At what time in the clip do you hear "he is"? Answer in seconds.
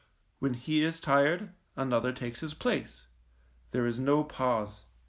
0.55-0.95